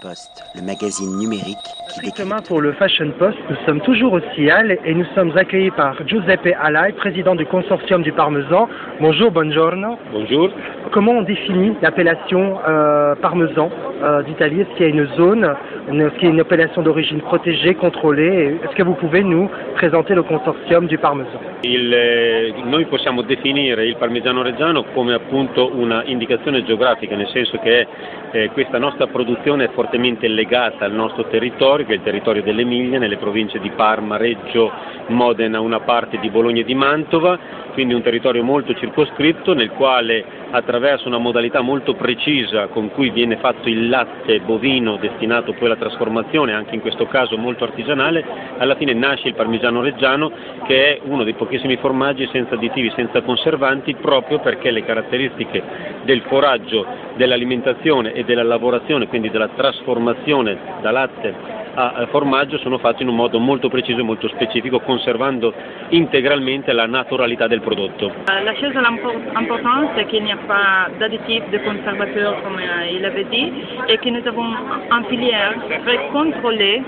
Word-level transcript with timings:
Post, 0.00 0.42
le 0.54 0.62
magazine 0.62 1.18
numérique 1.18 1.58
qui 1.90 2.08
Strictement 2.08 2.40
pour 2.40 2.62
le 2.62 2.72
Fashion 2.72 3.12
Post, 3.18 3.36
nous 3.50 3.56
sommes 3.66 3.82
toujours 3.82 4.14
au 4.14 4.20
CIAL 4.34 4.78
et 4.82 4.94
nous 4.94 5.04
sommes 5.14 5.36
accueillis 5.36 5.72
par 5.72 5.94
Giuseppe 6.08 6.54
Alai, 6.58 6.94
président 6.94 7.34
du 7.34 7.44
consortium 7.44 8.02
du 8.02 8.10
Parmesan. 8.10 8.66
Bonjour, 8.98 9.30
buongiorno. 9.30 9.98
Bonjour. 10.10 10.48
Comment 10.94 11.14
on 11.14 11.22
définit 11.22 11.72
l'appellation 11.82 12.60
euh, 12.68 13.16
Parmesan 13.16 13.68
euh, 14.00 14.22
d'Italie? 14.22 14.60
Est-ce 14.60 14.76
qu'il 14.76 14.86
y 14.86 14.88
a 14.88 14.92
une 14.92 15.08
zone 15.16 15.52
Est-ce 15.88 16.14
qu'il 16.20 16.28
y 16.28 16.30
a 16.30 16.34
une 16.34 16.38
appellation 16.38 16.82
d'origine 16.82 17.20
protégée, 17.20 17.74
contrôlée? 17.74 18.60
Est-ce 18.62 18.76
que 18.76 18.84
vous 18.84 18.94
pouvez 18.94 19.24
nous 19.24 19.50
présenter 19.74 20.14
le 20.14 20.22
consortium 20.22 20.86
du 20.86 20.96
Parmesan? 20.96 21.40
Il, 21.64 21.92
eh, 21.92 22.54
noi 22.66 22.84
possiamo 22.84 23.22
definire 23.22 23.84
il 23.84 23.96
parmigiano 23.96 24.42
reggiano 24.42 24.84
come 24.94 25.14
appunto 25.14 25.72
una 25.74 26.04
indicazione 26.04 26.62
geografica, 26.62 27.16
nel 27.16 27.28
senso 27.30 27.58
che 27.58 27.88
eh, 28.30 28.50
questa 28.52 28.78
nostra 28.78 29.08
produzione 29.08 29.64
è 29.64 29.70
fortemente 29.74 30.28
legata 30.28 30.84
al 30.84 30.92
nostro 30.92 31.24
territorio, 31.24 31.86
che 31.86 31.94
è 31.94 31.96
il 31.96 32.02
territorio 32.04 32.44
dell'Emilia, 32.44 33.00
nelle 33.00 33.16
province 33.16 33.58
di 33.58 33.70
Parma, 33.70 34.16
Reggio, 34.16 34.70
Modena, 35.08 35.58
una 35.58 35.80
parte 35.80 36.20
di 36.20 36.30
Bologna 36.30 36.60
e 36.60 36.64
di 36.64 36.74
Mantova, 36.76 37.63
quindi 37.74 37.92
un 37.92 38.02
territorio 38.02 38.42
molto 38.42 38.72
circoscritto 38.74 39.52
nel 39.52 39.70
quale 39.70 40.24
attraverso 40.50 41.08
una 41.08 41.18
modalità 41.18 41.60
molto 41.60 41.94
precisa 41.94 42.68
con 42.68 42.90
cui 42.90 43.10
viene 43.10 43.36
fatto 43.36 43.68
il 43.68 43.88
latte 43.88 44.40
bovino 44.40 44.96
destinato 44.96 45.52
poi 45.52 45.66
alla 45.66 45.76
trasformazione, 45.76 46.52
anche 46.52 46.76
in 46.76 46.80
questo 46.80 47.06
caso 47.06 47.36
molto 47.36 47.64
artigianale, 47.64 48.24
alla 48.56 48.76
fine 48.76 48.94
nasce 48.94 49.28
il 49.28 49.34
parmigiano 49.34 49.82
reggiano 49.82 50.30
che 50.64 50.96
è 50.96 51.00
uno 51.04 51.24
dei 51.24 51.34
pochissimi 51.34 51.76
formaggi 51.76 52.28
senza 52.30 52.54
additivi, 52.54 52.92
senza 52.94 53.20
conservanti, 53.22 53.94
proprio 53.94 54.38
perché 54.38 54.70
le 54.70 54.84
caratteristiche 54.84 55.62
del 56.04 56.22
foraggio, 56.22 56.86
dell'alimentazione 57.16 58.12
e 58.12 58.24
della 58.24 58.44
lavorazione, 58.44 59.08
quindi 59.08 59.30
della 59.30 59.48
trasformazione 59.48 60.56
da 60.80 60.90
latte 60.92 61.53
a 61.74 62.02
eh, 62.02 62.06
formaggio 62.06 62.58
sono 62.58 62.78
fatte 62.78 63.02
in 63.02 63.08
un 63.08 63.16
modo 63.16 63.38
molto 63.38 63.68
preciso 63.68 64.00
e 64.00 64.02
molto 64.02 64.28
specifico, 64.28 64.80
conservando 64.80 65.52
integralmente 65.90 66.72
la 66.72 66.86
naturalità 66.86 67.46
del 67.46 67.60
prodotto. 67.60 68.12
Euh, 68.30 68.42
La 68.44 68.54
chose 68.54 68.74
l'importante, 68.74 69.90
c'est 69.96 70.06
qu'il 70.06 70.22
n'y 70.22 70.32
a 70.32 70.36
pas 70.46 70.88
d'additifs, 70.98 71.48
de 71.50 71.58
conservateurs, 71.58 72.42
comme 72.42 72.60
il 72.90 73.04
avait 73.04 73.24
dit, 73.24 73.52
et 73.88 73.98
que 73.98 74.08
nous 74.08 74.26
avons 74.26 74.54
une 74.90 75.04
filière 75.06 75.54
très 75.84 76.08
contrôlée. 76.12 76.82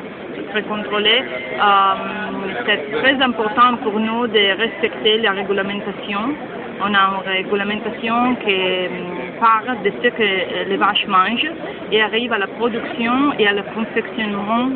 Très 0.51 0.62
contrôlée. 0.62 1.23
Euh, 1.23 2.65
c'est 2.67 2.93
très 3.00 3.21
important 3.23 3.77
pour 3.83 3.98
nous 3.98 4.27
de 4.27 4.56
respecter 4.59 5.19
la 5.19 5.33
réglementation. 5.33 6.34
On 6.80 6.94
a 6.94 7.22
une 7.24 7.30
réglementation 7.30 8.34
qui 8.44 8.56
parle 9.41 9.82
de 9.82 9.91
ce 10.02 10.08
que 10.08 10.69
les 10.69 10.77
vaches 10.77 11.06
mangent 11.06 11.50
et 11.91 12.02
arrive 12.02 12.32
à 12.32 12.38
la 12.38 12.46
production 12.46 13.32
et 13.38 13.46
à 13.48 13.52
le 13.52 13.62
confectionnement 13.74 14.66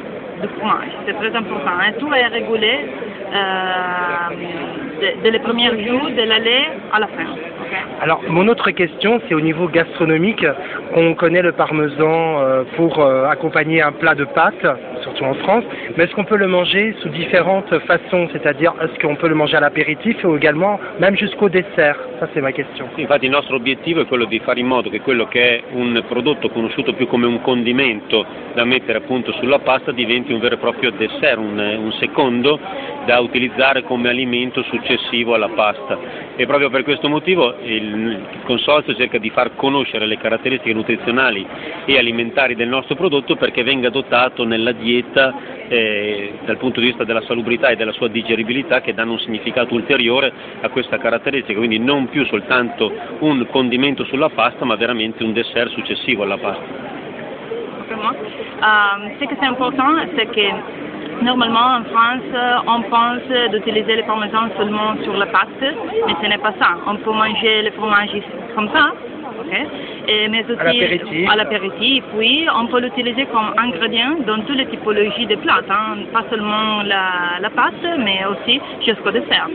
du 0.41 0.49
fromage. 0.59 0.93
C'est 1.07 1.13
très 1.15 1.35
important. 1.37 1.71
hein. 1.81 1.93
Tout 1.99 2.13
est 2.15 2.27
régulé 2.27 2.87
euh, 3.35 5.11
dès 5.23 5.31
les 5.31 5.39
premiers 5.41 5.87
jours 5.87 6.09
de 6.09 6.23
la 6.23 6.39
lait 6.39 6.69
à 6.93 7.01
la 7.01 7.07
fin. 7.09 7.27
Alors, 8.03 8.23
mon 8.29 8.49
autre 8.49 8.71
question, 8.71 9.21
c'est 9.29 9.35
au 9.35 9.41
niveau 9.41 9.69
gastronomique. 9.69 10.45
On 10.97 11.15
connaît 11.15 11.43
le 11.43 11.53
parmesan 11.53 12.41
euh, 12.41 12.65
pour 12.77 12.99
euh, 12.99 13.27
accompagner 13.27 13.83
un 13.83 13.93
plat 13.93 14.15
de 14.15 14.25
pâtes, 14.25 14.67
en 15.23 15.35
France, 15.35 15.65
mais 15.97 16.05
est-ce 16.05 16.15
qu'on 16.15 16.25
peut 16.25 16.37
le 16.37 16.47
manger 16.47 16.95
sous 17.01 17.09
différentes 17.09 17.77
façons 17.81 18.29
C'est-à-dire, 18.33 18.75
est-ce 18.83 18.99
qu'on 19.01 19.17
peut 19.17 19.29
le 19.29 19.35
manger 19.35 19.57
à 19.57 19.61
l'apéritif 19.61 20.23
ou 20.25 20.37
également 20.37 20.79
même 20.99 21.17
jusqu'au 21.17 21.49
dessert? 21.49 21.97
Ça, 22.19 22.29
c'est 22.33 22.41
ma 22.41 22.53
question. 22.53 22.89
Infatti 22.99 23.27
il 23.27 23.31
nostro 23.31 23.57
obiettivo 23.57 24.03
è 24.03 24.07
quello 24.07 24.25
di 24.25 24.39
fare 24.41 24.61
in 24.61 24.67
modo 24.67 24.91
che 24.91 25.01
quello 25.01 25.27
che 25.27 25.59
è 25.59 25.63
un 25.73 26.03
prodotto 26.09 26.51
conosciuto 26.51 26.93
più 26.95 27.07
come 27.07 27.27
un 27.27 27.41
condimento 27.43 28.25
da 28.55 28.65
mettere 28.65 28.99
appunto 28.99 29.33
sulla 29.33 29.59
pasta 29.59 29.93
diventi 29.93 30.33
un 30.33 30.41
vero 30.41 30.55
e 30.55 30.59
proprio 30.59 30.91
dessert, 30.91 31.39
un, 31.39 31.59
un 31.59 31.93
secondo 31.93 32.59
da 33.11 33.19
utilizzare 33.19 33.83
come 33.83 34.09
alimento 34.09 34.63
successivo 34.63 35.35
alla 35.35 35.49
pasta. 35.49 35.99
E 36.37 36.47
proprio 36.47 36.71
per 36.71 36.85
questo 36.85 37.09
motivo 37.09 37.57
il, 37.61 38.23
consorzio 38.45 38.95
cerca 38.95 39.19
di 39.19 39.31
far 39.31 39.57
conoscere 39.57 40.07
le 40.07 40.17
caratteristiche 40.17 40.73
nutrizionali 40.73 41.45
e 41.87 41.99
alimentari 41.99 42.55
del 42.55 42.69
nostro 42.69 42.95
prodotto 42.95 43.35
perché 43.35 43.65
venga 43.65 43.91
dotato 43.91 44.45
nella 44.45 44.71
dieta 44.71 45.35
eh, 45.67 46.35
dal 46.45 46.57
punto 46.59 46.79
di 46.79 46.87
vista 46.87 47.03
della 47.03 47.23
salubrità 47.23 47.71
e 47.71 47.77
della 47.77 47.91
sua 47.91 48.07
digeribilità 48.07 48.81
che 48.81 48.95
danno 48.95 49.13
un 49.13 49.19
significato 49.19 49.75
ulteriore 49.75 50.33
a 50.61 50.69
questa 50.69 50.99
caratteristica, 50.99 51.59
quindi 51.59 51.81
non 51.81 52.09
più 52.09 52.25
soltanto 52.27 52.93
un 53.19 53.45
condimento 53.51 54.05
sulla 54.05 54.29
pasta 54.29 54.65
ma 54.65 54.77
veramente 54.77 55.25
un 55.25 55.33
dessert 55.33 55.71
successivo 55.71 56.23
alla 56.23 56.39
pasta. 56.39 56.99
Vraiment. 57.89 58.15
Euh, 58.15 59.19
ce 59.19 59.27
qui 59.27 59.35
est 59.35 59.43
important, 59.43 59.99
c'est 60.15 60.31
que 60.31 60.90
normalement 61.23 61.79
en 61.79 61.85
France, 61.85 62.63
on 62.67 62.83
pense 62.83 63.51
d'utiliser 63.53 63.97
le 63.97 64.03
parmesan 64.03 64.49
seulement 64.57 64.95
sur 65.03 65.17
la 65.17 65.27
pâte, 65.27 65.49
mais 65.61 66.15
ce 66.23 66.29
n'est 66.29 66.39
pas 66.39 66.55
ça. 66.59 66.77
On 66.87 66.97
peut 66.97 67.13
manger 67.13 67.63
le 67.63 67.71
fromage 67.73 68.11
comme 68.55 68.69
ça. 68.73 68.93
ok? 69.41 69.55
Et, 70.09 70.29
mais 70.29 70.45
aussi 70.45 70.57
l'apéritif. 70.57 71.31
à 71.31 71.37
l'apéritif, 71.37 72.05
oui, 72.17 72.47
on 72.57 72.67
peut 72.67 72.81
l'utiliser 72.81 73.27
comme 73.27 73.53
ingrédient 73.59 74.17
dans 74.27 74.41
toutes 74.43 74.57
les 74.57 74.67
typologies 74.67 75.27
de 75.27 75.37
plats, 75.37 75.61
hein. 75.69 75.99
pas 76.13 76.25
seulement 76.31 76.83
la, 76.83 77.39
la 77.41 77.51
pâte, 77.51 77.85
mais 77.99 78.25
aussi 78.27 78.61
jusqu'au 78.85 79.11
dessert. 79.11 79.49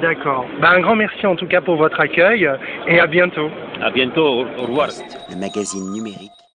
D'accord. 0.00 0.46
Ben, 0.60 0.72
un 0.74 0.80
grand 0.80 0.96
merci 0.96 1.26
en 1.26 1.34
tout 1.36 1.46
cas 1.46 1.60
pour 1.60 1.76
votre 1.76 1.98
accueil 2.00 2.48
et 2.86 3.00
à 3.00 3.06
bientôt. 3.06 3.50
A 3.82 3.90
bientôt, 3.90 4.46
au 4.58 4.62
revoir. 4.62 4.88
le 5.30 5.36
magazine 5.36 5.92
numérique 5.92 6.38